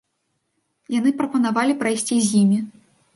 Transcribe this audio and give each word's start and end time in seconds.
Яны 0.99 1.13
прапанавалі 1.19 1.75
прайсці 1.83 2.17
з 2.29 2.33
імі. 2.41 2.59